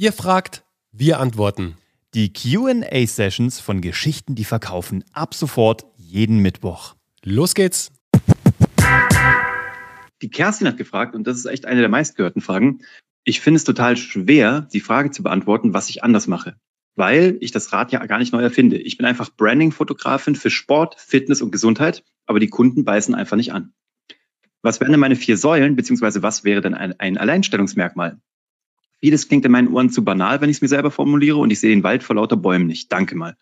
[0.00, 1.76] Ihr fragt, wir antworten.
[2.14, 6.94] Die QA-Sessions von Geschichten, die verkaufen, ab sofort jeden Mittwoch.
[7.22, 7.92] Los geht's!
[10.22, 12.78] Die Kerstin hat gefragt, und das ist echt eine der meistgehörten Fragen.
[13.24, 16.56] Ich finde es total schwer, die Frage zu beantworten, was ich anders mache.
[16.96, 18.78] Weil ich das Rad ja gar nicht neu erfinde.
[18.78, 23.52] Ich bin einfach Branding-Fotografin für Sport, Fitness und Gesundheit, aber die Kunden beißen einfach nicht
[23.52, 23.74] an.
[24.62, 28.18] Was wären denn meine vier Säulen, beziehungsweise was wäre denn ein, ein Alleinstellungsmerkmal?
[29.00, 31.60] Vieles klingt in meinen Ohren zu banal, wenn ich es mir selber formuliere und ich
[31.60, 32.92] sehe den Wald vor lauter Bäumen nicht.
[32.92, 33.36] Danke mal.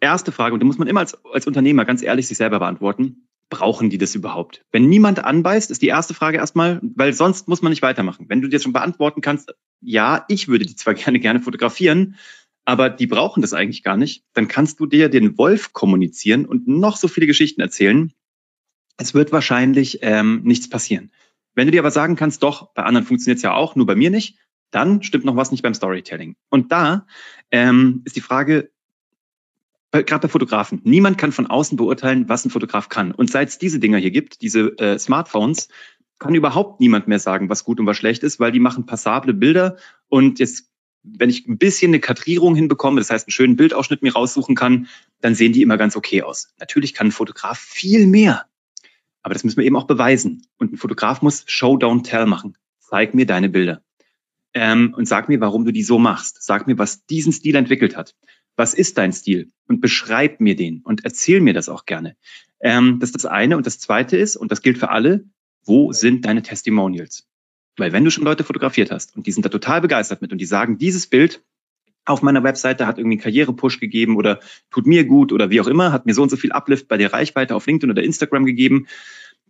[0.00, 3.28] Erste Frage, und da muss man immer als, als Unternehmer ganz ehrlich sich selber beantworten.
[3.48, 4.64] Brauchen die das überhaupt?
[4.70, 8.26] Wenn niemand anbeißt, ist die erste Frage erstmal, weil sonst muss man nicht weitermachen.
[8.28, 12.16] Wenn du dir schon beantworten kannst, ja, ich würde die zwar gerne gerne fotografieren,
[12.64, 16.68] aber die brauchen das eigentlich gar nicht, dann kannst du dir den Wolf kommunizieren und
[16.68, 18.12] noch so viele Geschichten erzählen.
[18.96, 21.10] Es wird wahrscheinlich ähm, nichts passieren.
[21.54, 23.96] Wenn du dir aber sagen kannst, doch, bei anderen funktioniert es ja auch, nur bei
[23.96, 24.38] mir nicht,
[24.70, 26.36] dann stimmt noch was nicht beim Storytelling.
[26.48, 27.06] Und da
[27.50, 28.70] ähm, ist die Frage,
[29.92, 33.12] gerade bei Fotografen, niemand kann von außen beurteilen, was ein Fotograf kann.
[33.12, 35.68] Und seit es diese Dinger hier gibt, diese äh, Smartphones,
[36.18, 39.32] kann überhaupt niemand mehr sagen, was gut und was schlecht ist, weil die machen passable
[39.32, 39.76] Bilder.
[40.08, 40.70] Und jetzt,
[41.02, 44.86] wenn ich ein bisschen eine Kadrierung hinbekomme, das heißt einen schönen Bildausschnitt mir raussuchen kann,
[45.22, 46.52] dann sehen die immer ganz okay aus.
[46.60, 48.44] Natürlich kann ein Fotograf viel mehr.
[49.22, 50.46] Aber das müssen wir eben auch beweisen.
[50.58, 52.56] Und ein Fotograf muss Show, don't tell machen.
[52.80, 53.82] Zeig mir deine Bilder
[54.54, 56.42] ähm, und sag mir, warum du die so machst.
[56.42, 58.14] Sag mir, was diesen Stil entwickelt hat.
[58.56, 59.50] Was ist dein Stil?
[59.68, 62.16] Und beschreib mir den und erzähl mir das auch gerne.
[62.60, 63.56] Ähm, das ist das eine.
[63.56, 65.24] Und das zweite ist, und das gilt für alle,
[65.64, 67.26] wo sind deine Testimonials?
[67.76, 70.38] Weil wenn du schon Leute fotografiert hast und die sind da total begeistert mit und
[70.38, 71.42] die sagen, dieses Bild
[72.04, 75.66] auf meiner Webseite hat irgendwie einen Karrierepush gegeben oder tut mir gut oder wie auch
[75.66, 78.44] immer, hat mir so und so viel Uplift bei der Reichweite auf LinkedIn oder Instagram
[78.44, 78.86] gegeben.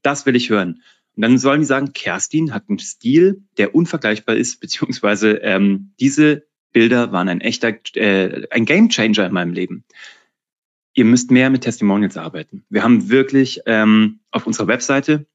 [0.03, 0.83] Das will ich hören.
[1.17, 6.47] Und dann sollen die sagen, Kerstin hat einen Stil, der unvergleichbar ist, beziehungsweise ähm, diese
[6.73, 9.85] Bilder waren ein echter, äh, ein Gamechanger in meinem Leben.
[10.95, 12.65] Ihr müsst mehr mit Testimonials arbeiten.
[12.69, 15.27] Wir haben wirklich ähm, auf unserer Webseite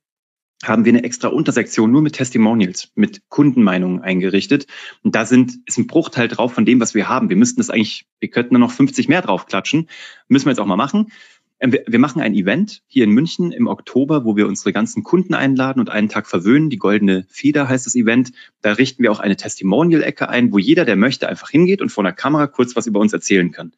[0.63, 4.67] haben wir eine extra Untersektion nur mit Testimonials, mit Kundenmeinungen eingerichtet.
[5.03, 7.29] Und da sind, ist ein Bruchteil drauf von dem, was wir haben.
[7.29, 9.89] Wir müssten das eigentlich, wir könnten da noch 50 mehr draufklatschen.
[10.27, 11.11] Müssen wir jetzt auch mal machen.
[11.59, 15.33] Ähm, wir machen ein Event hier in München im Oktober, wo wir unsere ganzen Kunden
[15.33, 16.69] einladen und einen Tag verwöhnen.
[16.69, 18.31] Die Goldene Feder heißt das Event.
[18.61, 22.03] Da richten wir auch eine Testimonial-Ecke ein, wo jeder, der möchte, einfach hingeht und vor
[22.03, 23.73] einer Kamera kurz was über uns erzählen kann.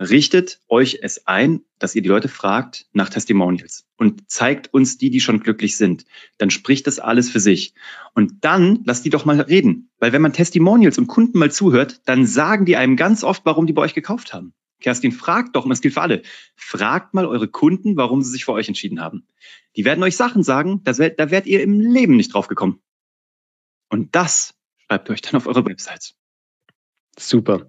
[0.00, 5.10] Richtet euch es ein, dass ihr die Leute fragt nach Testimonials und zeigt uns die,
[5.10, 6.04] die schon glücklich sind.
[6.38, 7.74] Dann spricht das alles für sich.
[8.14, 9.90] Und dann lasst die doch mal reden.
[9.98, 13.66] Weil wenn man Testimonials und Kunden mal zuhört, dann sagen die einem ganz oft, warum
[13.66, 14.54] die bei euch gekauft haben.
[14.80, 16.22] Kerstin, fragt doch, und das gilt für alle,
[16.56, 19.26] fragt mal eure Kunden, warum sie sich für euch entschieden haben.
[19.76, 22.80] Die werden euch Sachen sagen, da, da werdet ihr im Leben nicht drauf gekommen.
[23.88, 24.54] Und das
[24.86, 26.14] schreibt euch dann auf eure Website.
[27.18, 27.66] Super.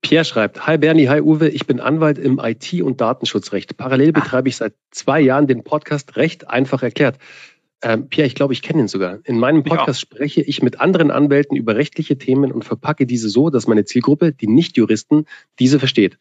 [0.00, 3.76] Pierre schreibt, Hi Bernie, hi Uwe, ich bin Anwalt im IT- und Datenschutzrecht.
[3.76, 4.20] Parallel ah.
[4.20, 7.18] betreibe ich seit zwei Jahren den Podcast Recht einfach erklärt.
[7.80, 9.20] Ähm, Pierre, ich glaube, ich kenne ihn sogar.
[9.24, 13.50] In meinem Podcast spreche ich mit anderen Anwälten über rechtliche Themen und verpacke diese so,
[13.50, 15.26] dass meine Zielgruppe, die Nicht-Juristen,
[15.60, 16.18] diese versteht.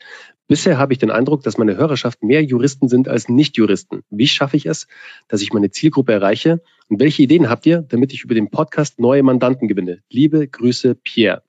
[0.47, 4.03] Bisher habe ich den Eindruck, dass meine Hörerschaft mehr Juristen sind als Nicht-Juristen.
[4.11, 4.87] Wie schaffe ich es,
[5.27, 6.61] dass ich meine Zielgruppe erreiche?
[6.89, 10.03] Und welche Ideen habt ihr, damit ich über den Podcast neue Mandanten gewinne?
[10.11, 11.41] Liebe Grüße, Pierre.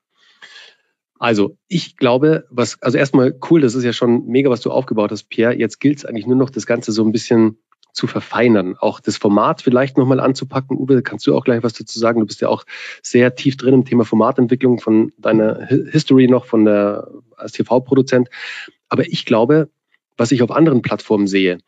[1.19, 5.11] Also, ich glaube, was, also erstmal cool, das ist ja schon mega, was du aufgebaut
[5.11, 5.55] hast, Pierre.
[5.55, 7.59] Jetzt gilt es eigentlich nur noch, das Ganze so ein bisschen
[7.98, 10.78] zu verfeinern, auch das Format vielleicht nochmal anzupacken.
[10.78, 12.20] Uwe, kannst du auch gleich was dazu sagen?
[12.20, 12.64] Du bist ja auch
[13.03, 18.28] sehr tief drin im Thema Formatentwicklung von deiner History noch von der als TV-Produzent.
[18.88, 19.69] Aber ich glaube,
[20.16, 21.59] was ich auf anderen Plattformen sehe,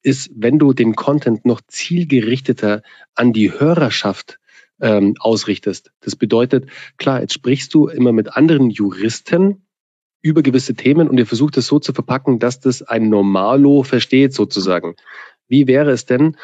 [0.00, 2.82] ist, wenn du den Content noch zielgerichteter
[3.14, 4.38] an die Hörerschaft
[4.80, 5.92] ähm, ausrichtest.
[6.00, 9.66] Das bedeutet, klar, jetzt sprichst du immer mit anderen Juristen
[10.24, 14.32] über gewisse Themen und ihr versucht es so zu verpacken, dass das ein Normalo versteht
[14.32, 14.96] sozusagen.
[15.48, 16.36] Wie wäre es denn,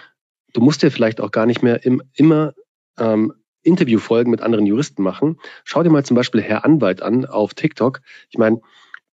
[0.52, 2.54] du musst ja vielleicht auch gar nicht mehr im, immer
[2.98, 5.38] ähm, Interviewfolgen mit anderen Juristen machen.
[5.64, 8.00] Schau dir mal zum Beispiel Herr Anwalt an auf TikTok.
[8.30, 8.60] Ich meine,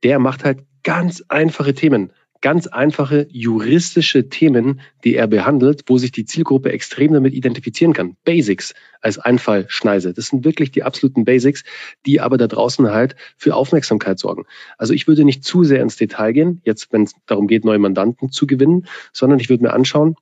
[0.03, 6.11] der macht halt ganz einfache Themen, ganz einfache juristische Themen, die er behandelt, wo sich
[6.11, 8.17] die Zielgruppe extrem damit identifizieren kann.
[8.23, 10.13] Basics als Einfallschneise.
[10.13, 11.63] Das sind wirklich die absoluten Basics,
[12.05, 14.45] die aber da draußen halt für Aufmerksamkeit sorgen.
[14.77, 17.79] Also ich würde nicht zu sehr ins Detail gehen, jetzt wenn es darum geht, neue
[17.79, 20.15] Mandanten zu gewinnen, sondern ich würde mir anschauen,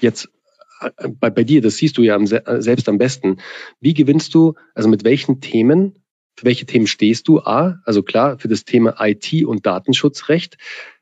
[0.00, 0.30] jetzt
[0.80, 3.38] äh, bei, bei dir, das siehst du ja äh, selbst am besten.
[3.80, 5.98] Wie gewinnst du, also mit welchen Themen,
[6.36, 7.40] für welche Themen stehst du?
[7.40, 10.58] A, also klar, für das Thema IT und Datenschutzrecht.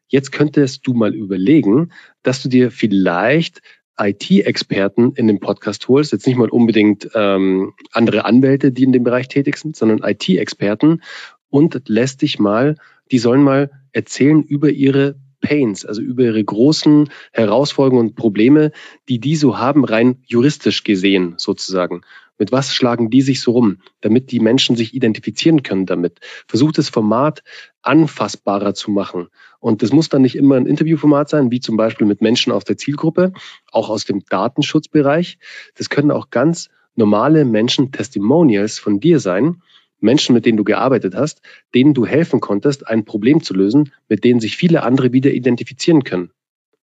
[0.09, 1.93] Jetzt könntest du mal überlegen,
[2.23, 3.63] dass du dir vielleicht
[3.99, 9.05] IT-Experten in den Podcast holst, jetzt nicht mal unbedingt ähm, andere Anwälte, die in dem
[9.05, 11.03] Bereich tätig sind, sondern IT-Experten
[11.49, 12.77] und lässt dich mal,
[13.13, 18.73] die sollen mal erzählen über ihre Pains, also über ihre großen Herausforderungen und Probleme,
[19.09, 22.01] die die so haben, rein juristisch gesehen sozusagen.
[22.39, 26.21] Mit was schlagen die sich so rum, damit die Menschen sich identifizieren können damit?
[26.49, 27.43] Versucht das Format
[27.83, 29.29] anfassbarer zu machen.
[29.61, 32.65] Und das muss dann nicht immer ein Interviewformat sein, wie zum Beispiel mit Menschen aus
[32.65, 33.33] der Zielgruppe,
[33.71, 35.39] auch aus dem Datenschutzbereich.
[35.77, 39.63] Das können auch ganz normale Menschen, Testimonials von dir sein,
[40.01, 41.41] Menschen, mit denen du gearbeitet hast,
[41.75, 46.05] denen du helfen konntest, ein Problem zu lösen, mit denen sich viele andere wieder identifizieren
[46.05, 46.31] können.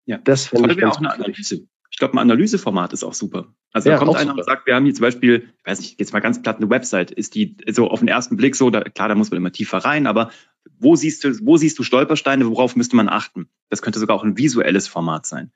[0.04, 1.66] Ja, das finde ich ganz auch eine Analyse.
[1.90, 3.54] Ich glaube, ein Analyseformat ist auch super.
[3.72, 4.40] Also ja, da kommt einer super.
[4.40, 6.70] und sagt, wir haben hier zum Beispiel, ich weiß nicht, jetzt mal ganz platt eine
[6.70, 9.52] Website, ist die so auf den ersten Blick so, da, klar, da muss man immer
[9.52, 10.30] tiefer rein, aber
[10.78, 13.48] wo siehst du, wo siehst du Stolpersteine, worauf müsste man achten?
[13.68, 15.52] Das könnte sogar auch ein visuelles Format sein.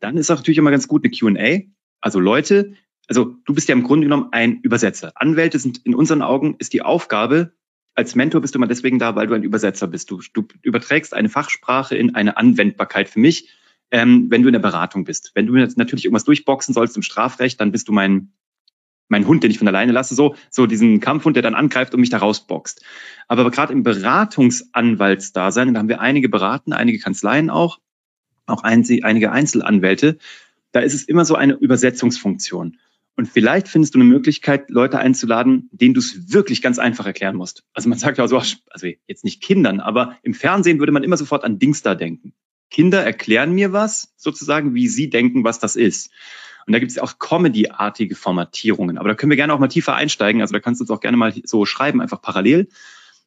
[0.00, 1.70] Dann ist auch natürlich immer ganz gut eine Q&A.
[2.00, 2.74] Also Leute,
[3.08, 5.12] also du bist ja im Grunde genommen ein Übersetzer.
[5.14, 7.52] Anwälte sind in unseren Augen ist die Aufgabe,
[7.94, 10.10] als Mentor bist du immer deswegen da, weil du ein Übersetzer bist.
[10.10, 13.48] Du, du überträgst eine Fachsprache in eine Anwendbarkeit für mich,
[13.90, 15.32] ähm, wenn du in der Beratung bist.
[15.34, 18.32] Wenn du jetzt natürlich irgendwas durchboxen sollst im Strafrecht, dann bist du mein
[19.08, 22.00] mein Hund, den ich von alleine lasse, so, so diesen Kampfhund, der dann angreift und
[22.00, 22.82] mich da rausboxt.
[23.28, 27.78] Aber gerade im Beratungsanwaltsdasein, da haben wir einige beraten, einige Kanzleien auch,
[28.46, 30.18] auch einige Einzelanwälte,
[30.72, 32.78] da ist es immer so eine Übersetzungsfunktion.
[33.16, 37.36] Und vielleicht findest du eine Möglichkeit, Leute einzuladen, denen du es wirklich ganz einfach erklären
[37.36, 37.64] musst.
[37.72, 41.16] Also man sagt ja so, also jetzt nicht Kindern, aber im Fernsehen würde man immer
[41.16, 42.34] sofort an Dingster denken.
[42.70, 46.10] Kinder erklären mir was, sozusagen, wie sie denken, was das ist.
[46.66, 48.98] Und da gibt es auch Comedy-artige Formatierungen.
[48.98, 50.40] Aber da können wir gerne auch mal tiefer einsteigen.
[50.40, 52.68] Also da kannst du uns auch gerne mal so schreiben, einfach parallel.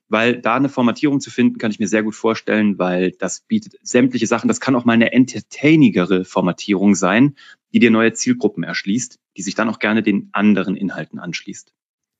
[0.09, 3.75] Weil da eine Formatierung zu finden, kann ich mir sehr gut vorstellen, weil das bietet
[3.83, 4.47] sämtliche Sachen.
[4.47, 7.35] Das kann auch mal eine entertainigere Formatierung sein,
[7.71, 11.73] die dir neue Zielgruppen erschließt, die sich dann auch gerne den anderen Inhalten anschließt.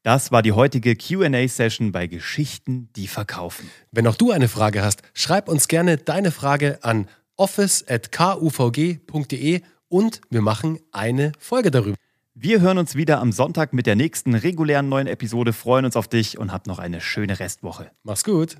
[0.10, 3.70] Das war die heutige QA-Session bei Geschichten, die verkaufen.
[3.92, 10.42] Wenn auch du eine Frage hast, schreib uns gerne deine Frage an office.kuvg.de und wir
[10.42, 11.96] machen eine Folge darüber.
[12.34, 16.08] Wir hören uns wieder am Sonntag mit der nächsten regulären neuen Episode, freuen uns auf
[16.08, 17.92] dich und hab noch eine schöne Restwoche.
[18.02, 18.58] Mach's gut.